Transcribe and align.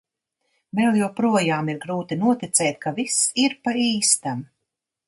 Vēl 0.79 0.97
joprojām 0.99 1.69
ir 1.75 1.79
grūti 1.85 2.19
noticēt, 2.25 2.81
ka 2.87 2.95
viss 3.03 3.23
ir 3.47 3.57
pa 3.69 3.77
īstam. 3.89 4.45